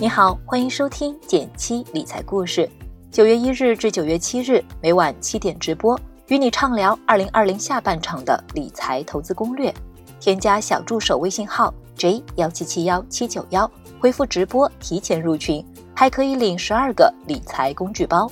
[0.00, 2.66] 你好，欢迎收听减七理财故事。
[3.10, 9.70] 九月一日至九月七日，每晚七点直播，与你畅聊二零二零下半场的理财投资攻略。
[10.18, 15.62] 添加小助手微信号 j 幺七七幺七九幺，回复直播提前入群，
[15.94, 18.26] 还可以领十二个理财工具包。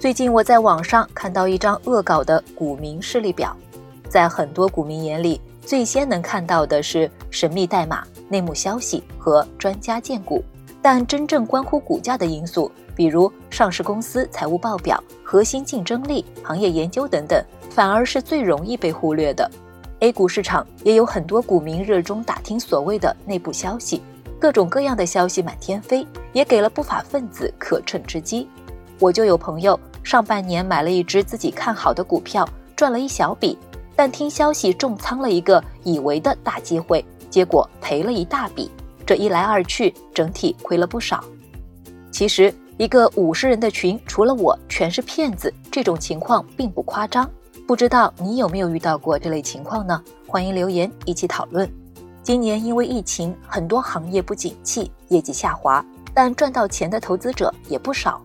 [0.00, 3.56] 最近我在网上看到一张恶搞的股民势力表，
[4.08, 8.04] 在很多股民眼里，最先能看到的是神秘代码。
[8.30, 10.42] 内幕消息和专家荐股，
[10.80, 19.50] 但真正关乎股价的因素，比如上市公司财务报表、核心竞争力、行业研究等等，反而是最容易被忽略的。
[19.98, 24.00] A 股市场也有很多股民热衷打听所谓的内部消息，
[24.38, 28.48] 各种各样的消息满天飞，也给了不法分子可乘之机。
[28.98, 33.58] 我就有朋友上半年买了一只自己看好的股票，赚了一小笔，
[34.00, 37.04] 但听消息重仓了一个以为的大机会。
[37.28, 38.70] 结果赔了一大笔，
[39.04, 41.22] 这一来二去，整体亏了不少。
[42.10, 47.30] 其实，一个五十人的群，除了我，全是骗子，这种情况并不夸张。
[47.66, 50.02] 不知道你有没有遇到过这类情况呢？
[50.26, 51.70] 欢迎留言一起讨论。
[52.22, 58.18] 今年因为疫情，很多行业不景气，业绩下滑，但赚到钱的投资者也不少。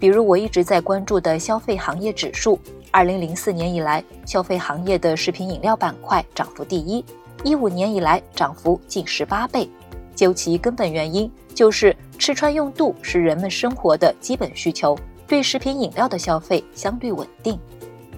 [0.00, 2.58] 比如我一直在关注的消费行业指数，
[2.92, 7.02] 二零零四年以来，消费行业的食品饮料板块涨幅第一。
[7.42, 9.66] 一五年以来涨幅近十八倍，
[10.14, 14.94] 究其根本原因，就是吃穿用度是人们生活的基本需求，
[15.26, 17.58] 对食品饮料的消费相对稳定。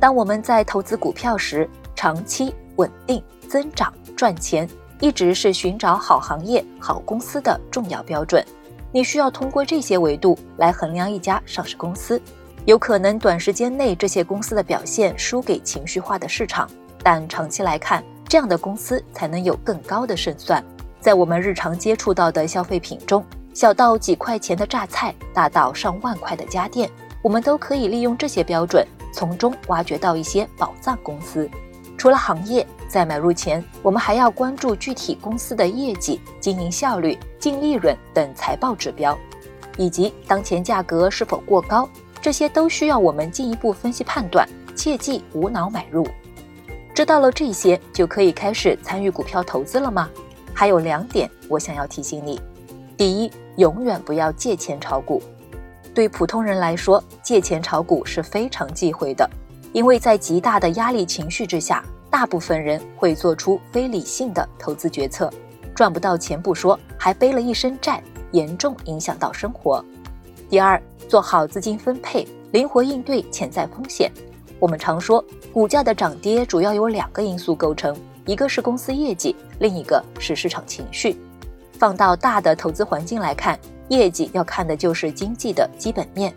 [0.00, 4.68] 当我们在投资股票时，长期稳定增长赚钱，
[5.00, 8.44] 一直是寻找好行业、好公司的重要标准。
[8.90, 12.20] 你需要通过这些维度来衡量一家上市公司，
[12.64, 16.68] 有可能短时间内这些公司的表现输给情绪化的市场，
[17.02, 18.02] 但长期来看。
[18.26, 20.64] 这样的公司才能有更高的胜算。
[20.98, 26.90] 在我们日常接触到的消费品中，小到几块钱的榨菜，大到上万块的家电，
[27.22, 31.48] 我们都可以利用这些标准，从中挖掘到一些宝藏公司。
[31.96, 39.16] 除了行业，在买入前，我们还要关注具体公司的业绩、经营效率、净利润等财报指标，
[39.76, 41.88] 以及当前价格是否过高，
[42.24, 46.08] 这些都需要我们进一步分析判断，切忌无脑买入。
[46.94, 50.08] 知道了这些，就可以开始参与股票投资了吗？
[50.54, 52.40] 还有两点，我想要提醒你：
[52.96, 55.22] 第一，永远不要借钱炒股。
[55.94, 59.28] 对普通人来说，借钱炒股是非常忌讳的，
[59.74, 65.30] 因为在极大的压力情绪之下，大部分人会做出非理性的投资决策，
[65.74, 68.02] 赚不到钱不说，还背了一身债，
[68.32, 69.84] 严重影响到生活。
[70.48, 74.10] 第二，做好资金分配，灵活应对潜在风险。
[74.60, 77.96] 我们常说，股价的涨跌主要由两个因素构成，
[78.26, 81.16] 一个是公司业绩，另一个是市场情绪。
[81.78, 86.32] 放到大的投资环境来看，业绩要看的就是经济的基本面。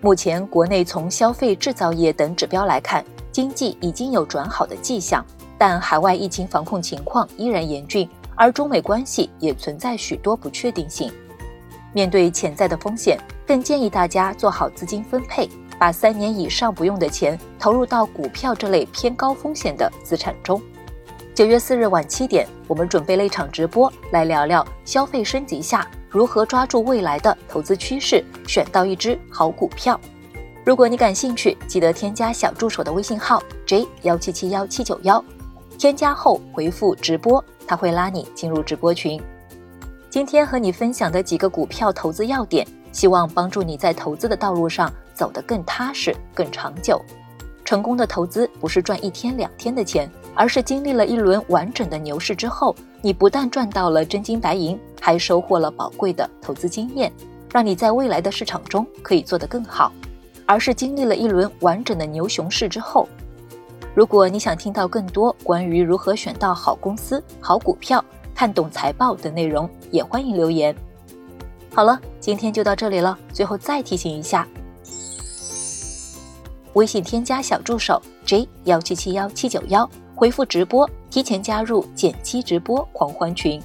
[0.00, 5.24] 目前国内从消费、制造业等指标来看，经济已经有转好的迹象，
[5.56, 11.10] 但海外疫情防控情况依然严峻，而中美关系也存在许多不确定性。
[11.96, 15.48] 面对潜在的风险，更建议大家做好资金分配。
[15.78, 20.60] 把三年以上不用的钱投入到股票这类偏高风险的资产中。
[21.34, 29.98] 九月四日晚七点，我们准备了一场直播，来聊聊消费升级下如何抓住未来的投资趋势，选到一只好股票。
[30.66, 35.24] 如果你感兴趣，记得添加小助手的微信号 j 幺七七幺七九幺，
[35.78, 39.18] 添加后回复直播，他会拉你进入直播群。
[40.08, 44.92] 今天和你分享的几个股票投资要点，希望帮助你在投资的道路上。
[45.16, 47.00] 走得更踏实、更长久。
[47.64, 57.10] 成功的投资不是赚一天两天的钱，而是经历了一轮完整的牛市之后，你不但赚到了真金白银，还收获了宝贵的投资经验，
[57.50, 59.90] 让你在未来的市场中可以做得更好。
[60.44, 63.08] 而是经历了一轮完整的牛熊市之后。
[63.94, 68.04] 如果你想听到更多关于如何选到好公司、好股票、
[68.36, 70.76] 看懂财报等内容，也欢迎留言。
[71.74, 73.18] 好了，今天就到这里了。
[73.32, 74.46] 最后再提醒一下。
[76.74, 83.58] 微信添加小助手 j 幺七七幺七九幺，回复直播，提前加入减七直播狂欢群。